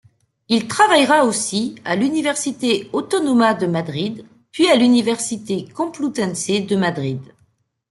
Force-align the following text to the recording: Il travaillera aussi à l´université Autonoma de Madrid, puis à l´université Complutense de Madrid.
Il 0.49 0.67
travaillera 0.67 1.25
aussi 1.25 1.75
à 1.85 1.95
l´université 1.95 2.89
Autonoma 2.91 3.53
de 3.53 3.67
Madrid, 3.67 4.25
puis 4.51 4.67
à 4.67 4.75
l´université 4.75 5.69
Complutense 5.71 6.47
de 6.47 6.75
Madrid. 6.75 7.21